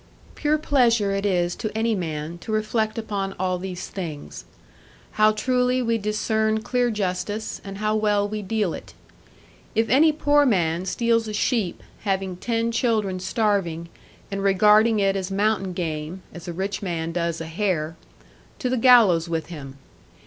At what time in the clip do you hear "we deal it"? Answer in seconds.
8.27-8.95